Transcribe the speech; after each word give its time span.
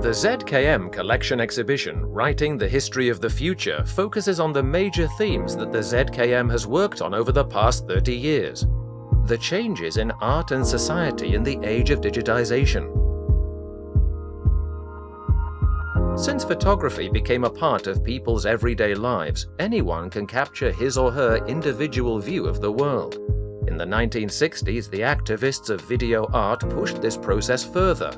The 0.00 0.14
ZKM 0.14 0.90
Collection 0.90 1.40
exhibition, 1.40 2.04
Writing 2.04 2.58
the 2.58 2.66
History 2.66 3.08
of 3.08 3.20
the 3.20 3.30
Future, 3.30 3.84
focuses 3.84 4.40
on 4.40 4.52
the 4.52 4.62
major 4.62 5.06
themes 5.18 5.54
that 5.56 5.70
the 5.70 5.78
ZKM 5.78 6.50
has 6.50 6.66
worked 6.66 7.00
on 7.00 7.14
over 7.14 7.30
the 7.30 7.44
past 7.44 7.86
30 7.86 8.12
years. 8.12 8.66
The 9.26 9.38
changes 9.38 9.98
in 9.98 10.10
art 10.20 10.50
and 10.50 10.66
society 10.66 11.34
in 11.34 11.44
the 11.44 11.60
age 11.62 11.90
of 11.90 12.00
digitization, 12.00 12.97
Since 16.18 16.42
photography 16.42 17.08
became 17.08 17.44
a 17.44 17.50
part 17.50 17.86
of 17.86 18.02
people's 18.02 18.44
everyday 18.44 18.92
lives, 18.92 19.46
anyone 19.60 20.10
can 20.10 20.26
capture 20.26 20.72
his 20.72 20.98
or 20.98 21.12
her 21.12 21.36
individual 21.46 22.18
view 22.18 22.46
of 22.46 22.60
the 22.60 22.72
world. 22.72 23.14
In 23.68 23.76
the 23.76 23.84
1960s, 23.84 24.90
the 24.90 25.00
activists 25.00 25.70
of 25.70 25.80
video 25.82 26.26
art 26.32 26.68
pushed 26.70 27.00
this 27.00 27.16
process 27.16 27.62
further 27.62 28.10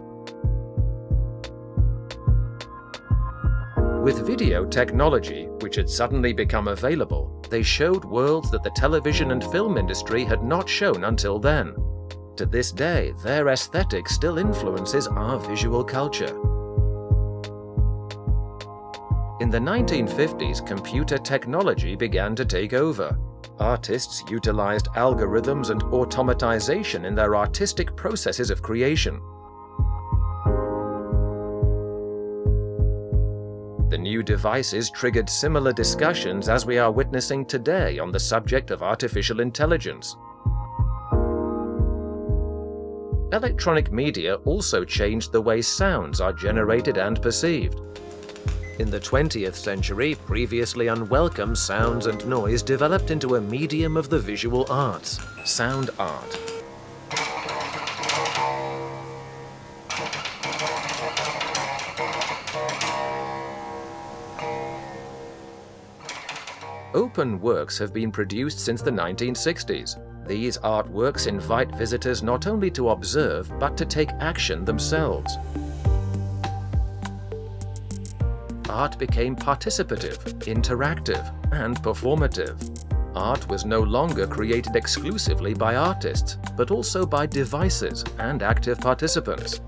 With 4.03 4.27
video 4.27 4.65
technology, 4.65 5.49
which 5.61 5.77
had 5.77 5.91
suddenly 5.91 6.33
become 6.33 6.69
available, 6.69 7.45
they 7.51 7.63
showed 7.63 8.03
worlds 8.07 8.51
that 8.51 8.63
the 8.63 8.71
television 8.71 9.31
and 9.31 9.45
film 9.45 9.77
industry 9.77 10.25
had 10.25 10.43
not 10.43 10.67
shown 10.67 11.05
until 11.05 11.39
then. 11.39 11.75
To 12.37 12.47
this 12.47 12.73
day, 12.73 13.13
their 13.23 13.49
aesthetic 13.49 14.09
still 14.09 14.39
influences 14.39 15.07
our 15.07 15.39
visual 15.39 15.85
culture. 15.85 16.50
In 19.41 19.49
the 19.49 19.59
1950s, 19.59 20.67
computer 20.67 21.17
technology 21.17 21.97
began 21.97 22.37
to 22.37 22.45
take 22.45 22.75
over. 22.75 23.19
Artists 23.59 24.23
utilized 24.29 24.89
algorithms 24.97 25.71
and 25.71 25.83
automatization 25.85 27.07
in 27.07 27.15
their 27.15 27.35
artistic 27.35 27.97
processes 27.97 28.51
of 28.51 28.61
creation. 28.61 29.19
The 33.89 33.99
new 33.99 34.23
devices 34.23 34.91
triggered 34.91 35.31
similar 35.31 35.73
discussions 35.73 36.51
as 36.51 36.67
we 36.67 36.77
are 36.77 36.93
witnessing 36.93 37.47
today 37.47 37.99
on 37.99 38.13
the 38.13 38.21
subject 38.21 38.71
of 38.71 38.83
artificial 38.83 39.41
intelligence. 39.41 40.17
Electronic 43.33 43.91
media 43.91 44.35
also 44.45 44.85
changed 44.85 45.33
the 45.33 45.41
way 45.41 45.63
sounds 45.63 46.21
are 46.21 46.35
generated 46.35 46.99
and 46.99 47.23
perceived. 47.23 47.81
In 48.79 48.91
the 48.91 49.01
20th 49.01 49.57
century, 49.57 50.15
previously 50.15 50.87
unwelcome 50.87 51.55
sounds 51.55 52.07
and 52.07 52.27
noise 52.27 52.63
developed 52.63 53.11
into 53.11 53.35
a 53.37 53.41
medium 53.41 53.97
of 53.97 54.09
the 54.09 54.19
visual 54.19 54.67
arts, 54.71 55.19
sound 55.45 55.91
art. 55.99 56.39
Open 66.93 67.41
works 67.41 67.79
have 67.79 67.93
been 67.93 68.11
produced 68.11 68.59
since 68.59 68.83
the 68.83 68.91
1960s. 68.91 70.27
These 70.27 70.59
artworks 70.59 71.27
invite 71.27 71.75
visitors 71.77 72.23
not 72.23 72.47
only 72.47 72.71
to 72.73 72.91
observe, 72.91 73.51
but 73.59 73.77
to 73.77 73.85
take 73.85 74.11
action 74.21 74.65
themselves. 74.65 75.37
Art 78.71 78.99
became 78.99 79.35
participative, 79.35 80.19
interactive, 80.45 81.35
and 81.53 81.77
performative. 81.83 82.57
Art 83.17 83.49
was 83.49 83.65
no 83.65 83.81
longer 83.81 84.29
created 84.29 84.77
exclusively 84.77 85.55
by 85.55 85.75
artists, 85.75 86.39
but 86.57 86.71
also 86.71 87.05
by 87.05 87.27
devices 87.27 88.05
and 88.21 88.45
active 88.45 88.79
participants. 88.79 89.61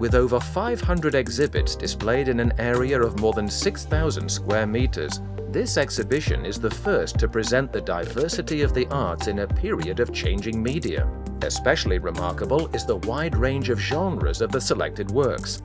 With 0.00 0.16
over 0.16 0.40
500 0.40 1.14
exhibits 1.14 1.76
displayed 1.76 2.26
in 2.26 2.40
an 2.40 2.52
area 2.58 3.00
of 3.00 3.20
more 3.20 3.32
than 3.32 3.48
6,000 3.48 4.28
square 4.28 4.66
meters, 4.66 5.20
this 5.50 5.76
exhibition 5.76 6.44
is 6.44 6.58
the 6.58 6.70
first 6.70 7.16
to 7.20 7.28
present 7.28 7.72
the 7.72 7.80
diversity 7.80 8.62
of 8.62 8.74
the 8.74 8.88
arts 8.88 9.28
in 9.28 9.38
a 9.38 9.46
period 9.46 10.00
of 10.00 10.12
changing 10.12 10.60
media. 10.60 11.08
Especially 11.42 11.98
remarkable 12.00 12.66
is 12.74 12.84
the 12.84 12.96
wide 12.96 13.36
range 13.36 13.68
of 13.68 13.78
genres 13.78 14.40
of 14.40 14.50
the 14.50 14.60
selected 14.60 15.12
works. 15.12 15.62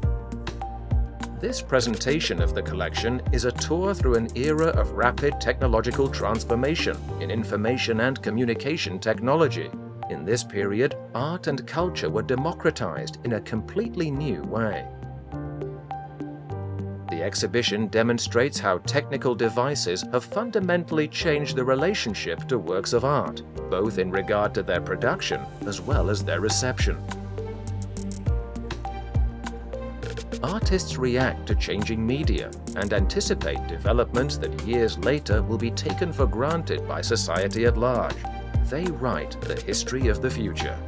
This 1.39 1.61
presentation 1.61 2.41
of 2.41 2.53
the 2.53 2.61
collection 2.61 3.22
is 3.31 3.45
a 3.45 3.51
tour 3.53 3.94
through 3.94 4.16
an 4.16 4.27
era 4.35 4.67
of 4.72 4.91
rapid 4.91 5.39
technological 5.39 6.09
transformation 6.09 6.97
in 7.22 7.31
information 7.31 8.01
and 8.01 8.22
communication 8.22 9.00
technology. 9.00 9.72
In 10.09 10.25
this 10.25 10.44
period, 10.44 10.95
art 11.16 11.47
and 11.47 11.66
culture 11.66 12.09
were 12.09 12.23
democratized 12.23 13.19
in 13.23 13.33
a 13.33 13.41
completely 13.41 14.11
new 14.11 14.41
way. 14.41 14.85
The 17.09 17.23
exhibition 17.23 17.88
demonstrates 17.88 18.59
how 18.59 18.79
technical 18.79 19.33
devices 19.33 20.03
have 20.11 20.25
fundamentally 20.25 21.07
changed 21.07 21.55
the 21.55 21.63
relationship 21.63 22.49
to 22.49 22.59
works 22.59 22.91
of 22.91 23.05
art, 23.05 23.44
both 23.69 23.97
in 23.97 24.11
regard 24.11 24.53
to 24.55 24.63
their 24.63 24.81
production 24.81 25.39
as 25.66 25.79
well 25.79 26.09
as 26.09 26.22
their 26.22 26.41
reception. 26.41 26.97
Artists 30.44 30.97
react 30.97 31.47
to 31.47 31.55
changing 31.55 32.05
media 32.05 32.50
and 32.77 32.94
anticipate 32.94 33.67
developments 33.67 34.38
that 34.38 34.66
years 34.66 34.97
later 35.00 35.44
will 35.44 35.57
be 35.57 35.72
taken 35.72 36.13
for 36.13 36.25
granted 36.25 36.88
by 36.88 37.01
society 37.01 37.66
at 37.66 37.77
large. 37.77 38.16
They 38.69 38.85
write 38.85 39.39
the 39.41 39.59
history 39.61 40.07
of 40.07 40.22
the 40.22 40.29
future. 40.29 40.79